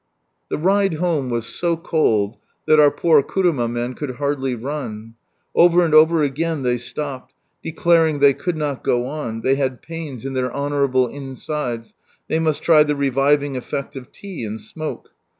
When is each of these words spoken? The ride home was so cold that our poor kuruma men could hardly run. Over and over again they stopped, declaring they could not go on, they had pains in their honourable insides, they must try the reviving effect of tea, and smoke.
The 0.49 0.57
ride 0.57 0.95
home 0.95 1.29
was 1.29 1.45
so 1.45 1.77
cold 1.77 2.37
that 2.65 2.79
our 2.79 2.89
poor 2.89 3.21
kuruma 3.21 3.67
men 3.67 3.93
could 3.93 4.15
hardly 4.15 4.55
run. 4.55 5.13
Over 5.53 5.85
and 5.85 5.93
over 5.93 6.23
again 6.23 6.63
they 6.63 6.79
stopped, 6.79 7.35
declaring 7.61 8.17
they 8.17 8.33
could 8.33 8.57
not 8.57 8.83
go 8.83 9.05
on, 9.05 9.41
they 9.41 9.57
had 9.57 9.83
pains 9.83 10.25
in 10.25 10.33
their 10.33 10.51
honourable 10.51 11.07
insides, 11.07 11.93
they 12.27 12.39
must 12.39 12.63
try 12.63 12.81
the 12.81 12.95
reviving 12.95 13.55
effect 13.55 13.95
of 13.95 14.11
tea, 14.11 14.43
and 14.43 14.59
smoke. 14.59 15.09